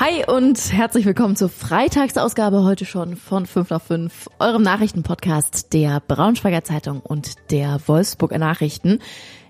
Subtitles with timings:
[0.00, 5.98] Hi und herzlich willkommen zur Freitagsausgabe heute schon von 5 nach 5, eurem Nachrichtenpodcast der
[5.98, 9.00] Braunschweiger Zeitung und der Wolfsburger Nachrichten.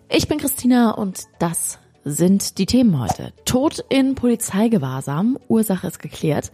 [0.09, 3.35] Ich bin Christina und das sind die Themen heute.
[3.45, 6.51] Tod in Polizeigewahrsam, Ursache ist geklärt,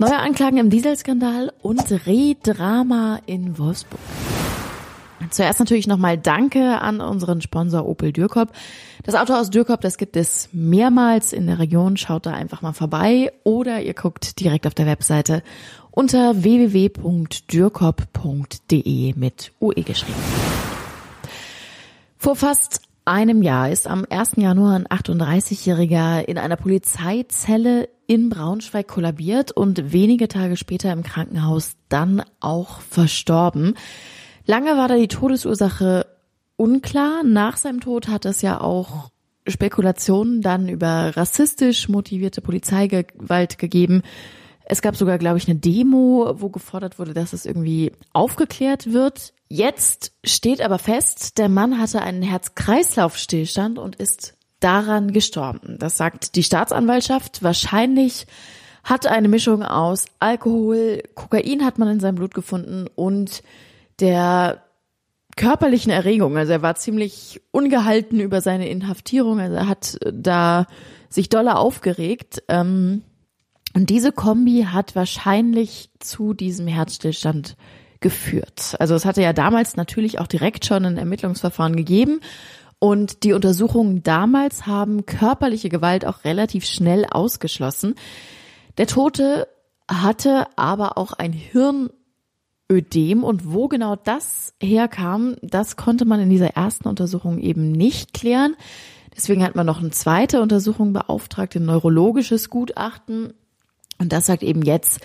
[0.00, 4.00] neue Anklagen im Dieselskandal und Rehdrama in Wolfsburg.
[5.30, 8.52] Zuerst natürlich nochmal Danke an unseren Sponsor Opel Dürkop.
[9.02, 11.96] Das Auto aus Dürkop, das gibt es mehrmals in der Region.
[11.96, 15.42] Schaut da einfach mal vorbei oder ihr guckt direkt auf der Webseite
[15.90, 20.20] unter www.dürkop.de mit UE geschrieben.
[22.16, 24.32] Vor fast einem Jahr ist am 1.
[24.36, 31.72] Januar ein 38-Jähriger in einer Polizeizelle in Braunschweig kollabiert und wenige Tage später im Krankenhaus
[31.88, 33.74] dann auch verstorben.
[34.48, 36.06] Lange war da die Todesursache
[36.56, 37.22] unklar.
[37.22, 39.10] Nach seinem Tod hat es ja auch
[39.46, 44.02] Spekulationen dann über rassistisch motivierte Polizeigewalt gegeben.
[44.64, 49.34] Es gab sogar, glaube ich, eine Demo, wo gefordert wurde, dass es irgendwie aufgeklärt wird.
[49.48, 55.76] Jetzt steht aber fest, der Mann hatte einen Herz-Kreislauf-Stillstand und ist daran gestorben.
[55.78, 57.42] Das sagt die Staatsanwaltschaft.
[57.42, 58.26] Wahrscheinlich
[58.82, 63.42] hat eine Mischung aus Alkohol, Kokain hat man in seinem Blut gefunden und
[64.00, 64.62] der
[65.36, 66.36] körperlichen Erregung.
[66.36, 69.40] Also er war ziemlich ungehalten über seine Inhaftierung.
[69.40, 70.66] Also er hat da
[71.08, 72.42] sich doller aufgeregt.
[72.48, 73.02] Ähm,
[73.74, 77.56] und diese Kombi hat wahrscheinlich zu diesem Herzstillstand
[78.00, 78.76] geführt.
[78.78, 82.20] Also es hatte ja damals natürlich auch direkt schon ein Ermittlungsverfahren gegeben.
[82.80, 87.96] Und die Untersuchungen damals haben körperliche Gewalt auch relativ schnell ausgeschlossen.
[88.76, 89.48] Der Tote
[89.90, 91.90] hatte aber auch ein Hirn
[92.70, 98.12] Ödem und wo genau das herkam, das konnte man in dieser ersten Untersuchung eben nicht
[98.12, 98.56] klären.
[99.16, 103.32] Deswegen hat man noch eine zweite Untersuchung beauftragt, ein neurologisches Gutachten.
[103.98, 105.00] Und das sagt eben jetzt,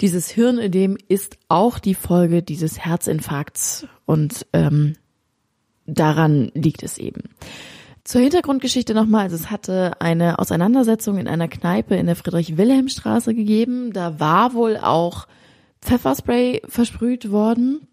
[0.00, 4.96] dieses Hirnödem ist auch die Folge dieses Herzinfarkts und ähm,
[5.86, 7.30] daran liegt es eben.
[8.04, 13.92] Zur Hintergrundgeschichte nochmal, also es hatte eine Auseinandersetzung in einer Kneipe in der Friedrich-Wilhelm-Straße gegeben.
[13.92, 15.26] Da war wohl auch
[15.86, 17.86] Pfefferspray versprüht worden.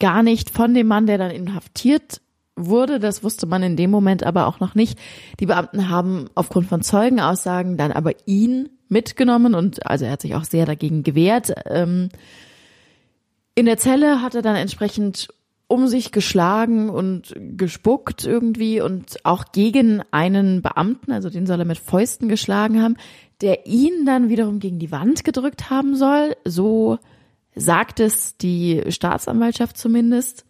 [0.00, 2.20] Gar nicht von dem Mann, der dann inhaftiert
[2.56, 2.98] wurde.
[2.98, 4.98] Das wusste man in dem Moment aber auch noch nicht.
[5.40, 10.34] Die Beamten haben aufgrund von Zeugenaussagen dann aber ihn mitgenommen und also er hat sich
[10.34, 11.52] auch sehr dagegen gewehrt.
[11.66, 12.08] Ähm,
[13.54, 15.28] in der Zelle hat er dann entsprechend
[15.68, 21.64] um sich geschlagen und gespuckt irgendwie und auch gegen einen Beamten, also den soll er
[21.64, 22.96] mit Fäusten geschlagen haben,
[23.40, 26.36] der ihn dann wiederum gegen die Wand gedrückt haben soll.
[26.44, 26.98] So
[27.56, 30.44] sagt es die Staatsanwaltschaft zumindest.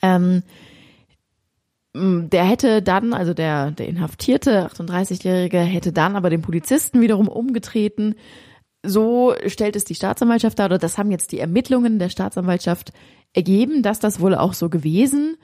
[0.00, 0.42] Ähm,
[1.96, 8.14] der hätte dann, also der, der inhaftierte 38-Jährige hätte dann aber den Polizisten wiederum umgetreten.
[8.82, 12.92] So stellt es die Staatsanwaltschaft dar, oder das haben jetzt die Ermittlungen der Staatsanwaltschaft
[13.32, 15.36] ergeben, dass das wohl auch so gewesen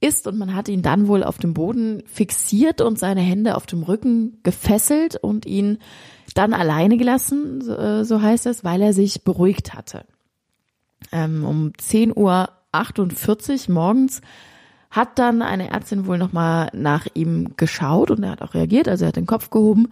[0.00, 3.66] ist und man hat ihn dann wohl auf dem Boden fixiert und seine Hände auf
[3.66, 5.78] dem Rücken gefesselt und ihn
[6.34, 10.04] dann alleine gelassen, so, äh, heißt es, weil er sich beruhigt hatte
[11.12, 14.20] ähm, um 10.48 Uhr morgens
[14.90, 19.04] hat dann eine Ärztin wohl nochmal nach ihm geschaut und er hat auch reagiert, also
[19.04, 19.88] er hat den Kopf gehoben.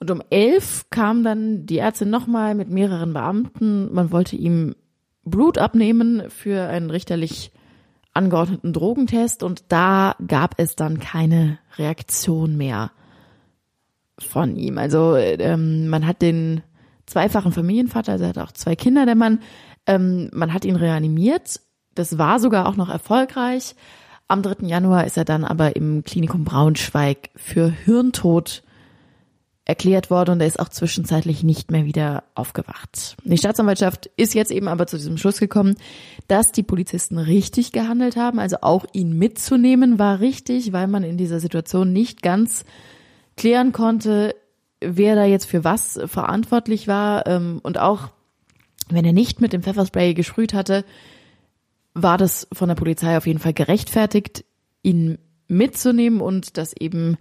[0.00, 3.92] Und um elf kam dann die Ärztin nochmal mit mehreren Beamten.
[3.92, 4.76] Man wollte ihm
[5.24, 7.52] Blut abnehmen für einen richterlich
[8.14, 12.90] angeordneten Drogentest und da gab es dann keine Reaktion mehr
[14.18, 14.78] von ihm.
[14.78, 16.62] Also ähm, man hat den
[17.06, 19.40] zweifachen Familienvater, also er hat auch zwei Kinder, der Mann,
[19.88, 21.60] ähm, man hat ihn reanimiert.
[21.94, 23.74] Das war sogar auch noch erfolgreich.
[24.28, 24.66] Am 3.
[24.66, 28.62] Januar ist er dann aber im Klinikum Braunschweig für Hirntod
[29.64, 33.16] erklärt worden und er ist auch zwischenzeitlich nicht mehr wieder aufgewacht.
[33.24, 35.76] Die Staatsanwaltschaft ist jetzt eben aber zu diesem Schluss gekommen,
[36.26, 38.38] dass die Polizisten richtig gehandelt haben.
[38.38, 42.64] Also auch ihn mitzunehmen war richtig, weil man in dieser Situation nicht ganz
[43.36, 44.34] klären konnte,
[44.80, 48.10] wer da jetzt für was verantwortlich war ähm, und auch
[48.92, 50.84] wenn er nicht mit dem Pfefferspray gesprüht hatte,
[51.94, 54.44] war das von der Polizei auf jeden Fall gerechtfertigt,
[54.82, 55.18] ihn
[55.48, 57.16] mitzunehmen und dass eben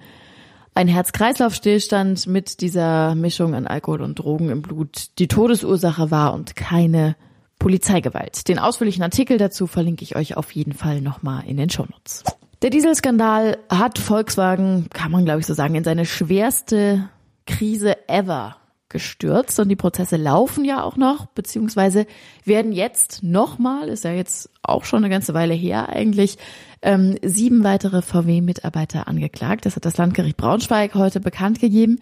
[0.75, 6.55] ein Herz-Kreislauf-Stillstand mit dieser Mischung an Alkohol und Drogen im Blut die Todesursache war und
[6.55, 7.15] keine
[7.57, 8.47] Polizeigewalt.
[8.47, 12.23] Den ausführlichen Artikel dazu verlinke ich euch auf jeden Fall nochmal in den Shownotes.
[12.61, 17.09] Der Dieselskandal hat Volkswagen, kann man glaube ich so sagen, in seine schwerste
[17.47, 18.57] Krise ever
[18.89, 22.05] gestürzt und die Prozesse laufen ja auch noch, beziehungsweise
[22.45, 26.37] werden jetzt nochmal, ist ja jetzt auch schon eine ganze Weile her eigentlich,
[26.81, 29.65] ähm, sieben weitere VW-Mitarbeiter angeklagt.
[29.65, 31.99] Das hat das Landgericht Braunschweig heute bekannt gegeben.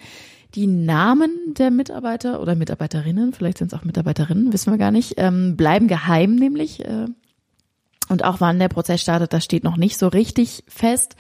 [0.54, 5.16] Die Namen der Mitarbeiter oder Mitarbeiterinnen, vielleicht sind es auch Mitarbeiterinnen, wissen wir gar nicht,
[5.18, 6.86] ähm, bleiben geheim nämlich.
[6.86, 7.08] Äh,
[8.10, 11.16] und auch wann der Prozess startet, das steht noch nicht so richtig fest.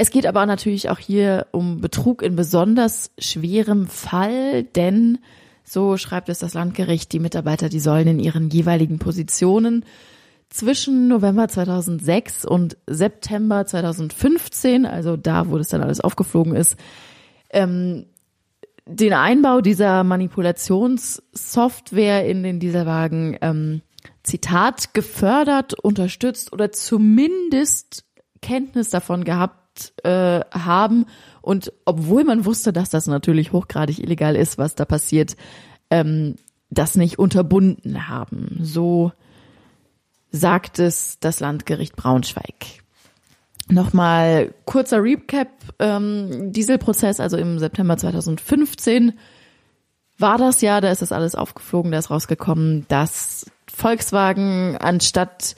[0.00, 5.18] Es geht aber natürlich auch hier um Betrug in besonders schwerem Fall, denn
[5.62, 9.84] so schreibt es das Landgericht, die Mitarbeiter, die sollen in ihren jeweiligen Positionen
[10.48, 16.78] zwischen November 2006 und September 2015, also da, wo das dann alles aufgeflogen ist,
[17.50, 18.06] ähm,
[18.86, 23.82] den Einbau dieser Manipulationssoftware in den Dieselwagen, ähm,
[24.22, 28.06] Zitat, gefördert, unterstützt oder zumindest
[28.40, 29.59] Kenntnis davon gehabt
[30.02, 31.06] äh, haben.
[31.42, 35.36] Und obwohl man wusste, dass das natürlich hochgradig illegal ist, was da passiert,
[35.90, 36.36] ähm,
[36.70, 38.58] das nicht unterbunden haben.
[38.62, 39.12] So
[40.30, 42.80] sagt es das Landgericht Braunschweig.
[43.68, 45.48] Nochmal kurzer Recap.
[45.78, 49.12] Ähm, Dieselprozess, also im September 2015
[50.18, 55.56] war das ja, da ist das alles aufgeflogen, da ist rausgekommen, dass Volkswagen anstatt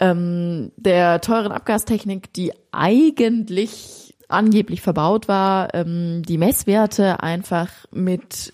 [0.00, 8.52] ähm, der teuren Abgastechnik, die eigentlich angeblich verbaut war, ähm, die Messwerte einfach mit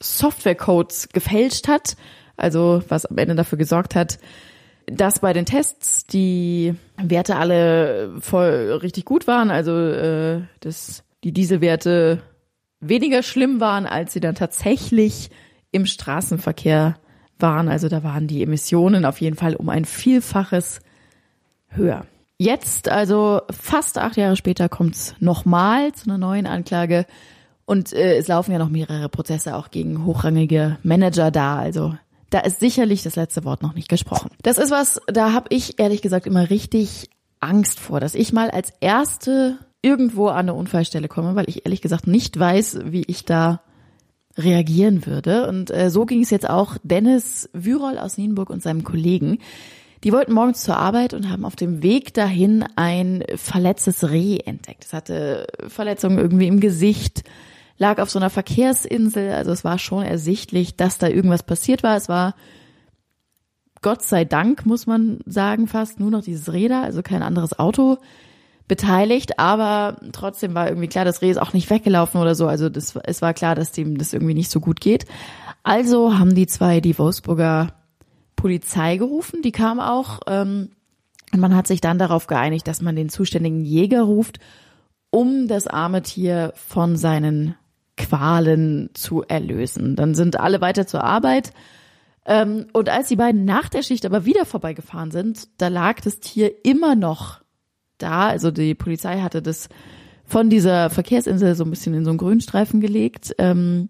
[0.00, 1.96] Softwarecodes gefälscht hat.
[2.36, 4.18] Also was am Ende dafür gesorgt hat,
[4.86, 11.32] dass bei den Tests die Werte alle voll richtig gut waren, also äh, dass die
[11.32, 12.20] Dieselwerte
[12.80, 15.30] weniger schlimm waren, als sie dann tatsächlich
[15.70, 16.96] im Straßenverkehr
[17.44, 17.68] waren.
[17.68, 20.80] Also da waren die Emissionen auf jeden Fall um ein Vielfaches
[21.68, 22.06] höher.
[22.38, 27.04] Jetzt, also fast acht Jahre später, kommt es nochmal zu einer neuen Anklage.
[27.66, 31.58] Und äh, es laufen ja noch mehrere Prozesse auch gegen hochrangige Manager da.
[31.58, 31.94] Also
[32.30, 34.30] da ist sicherlich das letzte Wort noch nicht gesprochen.
[34.42, 38.50] Das ist was, da habe ich ehrlich gesagt immer richtig Angst vor, dass ich mal
[38.50, 43.26] als Erste irgendwo an eine Unfallstelle komme, weil ich ehrlich gesagt nicht weiß, wie ich
[43.26, 43.60] da
[44.36, 45.48] reagieren würde.
[45.48, 49.38] Und äh, so ging es jetzt auch Dennis Wyrol aus Nienburg und seinem Kollegen.
[50.02, 54.84] Die wollten morgens zur Arbeit und haben auf dem Weg dahin ein verletztes Reh entdeckt.
[54.84, 57.24] Es hatte Verletzungen irgendwie im Gesicht,
[57.78, 59.32] lag auf so einer Verkehrsinsel.
[59.32, 61.96] Also es war schon ersichtlich, dass da irgendwas passiert war.
[61.96, 62.34] Es war
[63.80, 67.98] Gott sei Dank, muss man sagen, fast nur noch dieses Räder, also kein anderes Auto
[68.66, 72.46] beteiligt, aber trotzdem war irgendwie klar, das Reh ist auch nicht weggelaufen oder so.
[72.46, 75.04] Also das, es war klar, dass dem das irgendwie nicht so gut geht.
[75.62, 77.74] Also haben die zwei die Wolfsburger
[78.36, 80.20] Polizei gerufen, die kam auch.
[80.26, 80.70] Ähm,
[81.32, 84.38] und man hat sich dann darauf geeinigt, dass man den zuständigen Jäger ruft,
[85.10, 87.56] um das arme Tier von seinen
[87.96, 89.96] Qualen zu erlösen.
[89.96, 91.52] Dann sind alle weiter zur Arbeit.
[92.26, 96.20] Ähm, und als die beiden nach der Schicht aber wieder vorbeigefahren sind, da lag das
[96.20, 97.43] Tier immer noch
[97.98, 98.28] da.
[98.28, 99.68] Also die Polizei hatte das
[100.24, 103.34] von dieser Verkehrsinsel so ein bisschen in so einen Grünstreifen gelegt.
[103.38, 103.88] Ähm,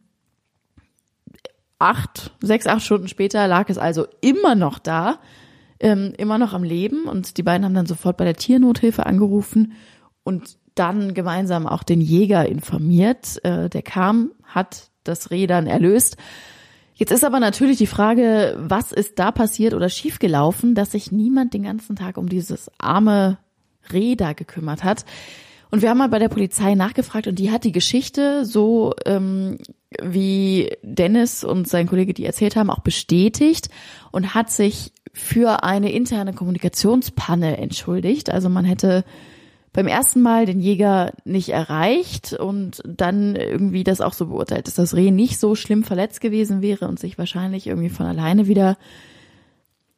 [1.78, 5.18] acht, sechs, acht Stunden später lag es also immer noch da,
[5.80, 7.04] ähm, immer noch am Leben.
[7.04, 9.72] Und die beiden haben dann sofort bei der Tiernothilfe angerufen
[10.24, 13.44] und dann gemeinsam auch den Jäger informiert.
[13.44, 16.16] Äh, der kam, hat das Reh dann erlöst.
[16.94, 21.52] Jetzt ist aber natürlich die Frage, was ist da passiert oder schiefgelaufen, dass sich niemand
[21.52, 23.38] den ganzen Tag um dieses arme
[23.92, 25.04] Reh da gekümmert hat.
[25.70, 29.58] Und wir haben mal bei der Polizei nachgefragt und die hat die Geschichte so ähm,
[30.00, 33.70] wie Dennis und sein Kollege die erzählt haben auch bestätigt
[34.12, 38.30] und hat sich für eine interne Kommunikationspanne entschuldigt.
[38.30, 39.04] Also man hätte
[39.72, 44.74] beim ersten Mal den Jäger nicht erreicht und dann irgendwie das auch so beurteilt, dass
[44.74, 48.76] das Reh nicht so schlimm verletzt gewesen wäre und sich wahrscheinlich irgendwie von alleine wieder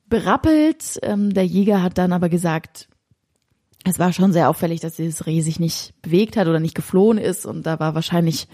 [0.09, 0.99] berappelt.
[1.03, 2.89] Ähm, der Jäger hat dann aber gesagt,
[3.89, 7.19] es war schon sehr auffällig, dass dieses Reh sich nicht bewegt hat oder nicht geflohen
[7.19, 8.49] ist und da war wahrscheinlich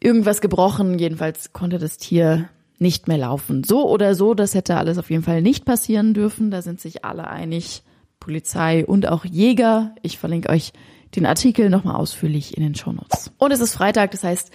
[0.00, 0.98] irgendwas gebrochen.
[0.98, 2.48] Jedenfalls konnte das Tier
[2.78, 3.62] nicht mehr laufen.
[3.62, 6.50] So oder so, das hätte alles auf jeden Fall nicht passieren dürfen.
[6.50, 7.82] Da sind sich alle einig.
[8.18, 9.94] Polizei und auch Jäger.
[10.02, 10.72] Ich verlinke euch
[11.16, 13.32] den Artikel nochmal ausführlich in den Shownotes.
[13.38, 14.50] Und es ist Freitag, das heißt,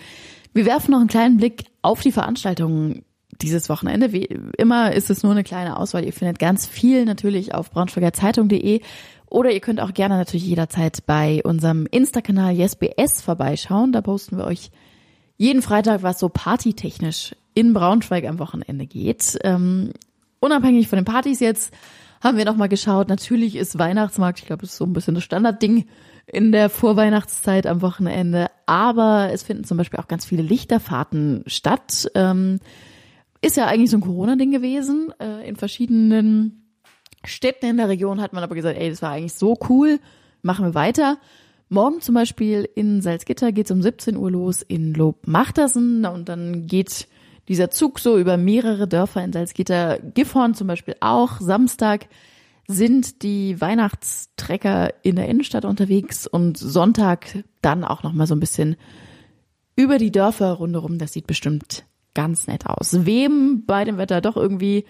[0.53, 3.03] wir werfen noch einen kleinen Blick auf die Veranstaltungen
[3.41, 4.11] dieses Wochenende.
[4.11, 4.25] Wie
[4.57, 6.05] immer ist es nur eine kleine Auswahl.
[6.05, 8.81] Ihr findet ganz viel natürlich auf braunschweigerzeitung.de
[9.27, 13.91] oder ihr könnt auch gerne natürlich jederzeit bei unserem Insta-Kanal YesBS vorbeischauen.
[13.91, 14.71] Da posten wir euch
[15.37, 19.37] jeden Freitag, was so partytechnisch in Braunschweig am Wochenende geht.
[19.43, 19.91] Ähm,
[20.39, 21.73] unabhängig von den Partys jetzt
[22.23, 23.09] haben wir nochmal geschaut.
[23.09, 25.85] Natürlich ist Weihnachtsmarkt, ich glaube, das ist so ein bisschen das Standardding
[26.27, 28.47] in der Vorweihnachtszeit am Wochenende.
[28.65, 32.09] Aber es finden zum Beispiel auch ganz viele Lichterfahrten statt.
[32.15, 32.59] Ähm,
[33.45, 35.13] ist ja eigentlich so ein Corona-Ding gewesen.
[35.19, 36.71] Äh, in verschiedenen
[37.23, 39.99] Städten in der Region hat man aber gesagt, ey, das war eigentlich so cool,
[40.41, 41.17] machen wir weiter.
[41.69, 47.07] Morgen zum Beispiel in Salzgitter geht's um 17 Uhr los in Lobmachtersen und dann geht
[47.47, 49.99] dieser Zug so über mehrere Dörfer in Salzgitter.
[49.99, 51.39] Gifhorn zum Beispiel auch.
[51.39, 52.07] Samstag
[52.67, 58.39] sind die Weihnachtstrecker in der Innenstadt unterwegs und Sonntag dann auch noch mal so ein
[58.39, 58.75] bisschen
[59.75, 60.97] über die Dörfer rundherum.
[60.97, 61.85] Das sieht bestimmt
[62.15, 63.05] ganz nett aus.
[63.05, 64.85] Wem bei dem Wetter doch irgendwie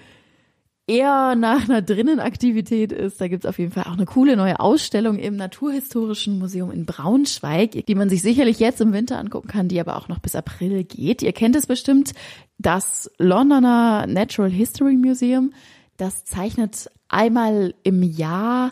[0.88, 5.18] eher nach einer Drinnenaktivität ist, da gibt's auf jeden Fall auch eine coole neue Ausstellung
[5.18, 9.80] im Naturhistorischen Museum in Braunschweig, die man sich sicherlich jetzt im Winter angucken kann, die
[9.80, 11.24] aber auch noch bis April geht.
[11.24, 12.14] Ihr kennt es bestimmt,
[12.60, 15.54] das Londoner Natural History Museum,
[15.98, 18.72] das zeichnet einmal im Jahr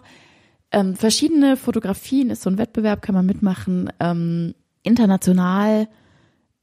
[0.71, 5.87] ähm, verschiedene Fotografien, ist so ein Wettbewerb, kann man mitmachen, ähm, international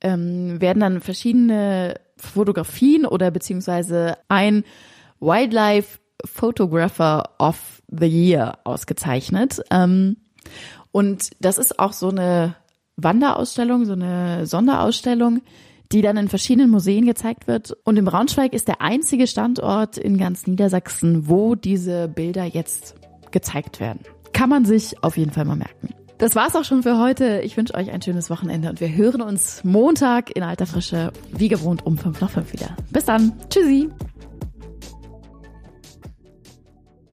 [0.00, 4.64] ähm, werden dann verschiedene Fotografien oder beziehungsweise ein
[5.21, 9.61] Wildlife Photographer of the Year ausgezeichnet.
[9.71, 10.16] Ähm,
[10.92, 12.57] und das ist auch so eine
[12.97, 15.40] Wanderausstellung, so eine Sonderausstellung,
[15.92, 17.76] die dann in verschiedenen Museen gezeigt wird.
[17.85, 22.95] Und im Braunschweig ist der einzige Standort in ganz Niedersachsen, wo diese Bilder jetzt
[23.30, 24.00] gezeigt werden.
[24.33, 25.95] Kann man sich auf jeden Fall mal merken.
[26.20, 27.40] Das war's auch schon für heute.
[27.40, 31.48] Ich wünsche euch ein schönes Wochenende und wir hören uns Montag in alter Frische, wie
[31.48, 32.76] gewohnt, um 5 nach 5 wieder.
[32.90, 33.32] Bis dann.
[33.48, 33.88] Tschüssi.